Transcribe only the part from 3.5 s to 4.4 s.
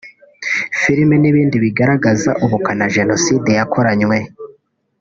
yakoranywe